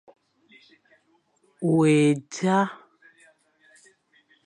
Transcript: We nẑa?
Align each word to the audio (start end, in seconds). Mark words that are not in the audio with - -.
We 1.75 1.93
nẑa? 2.33 2.61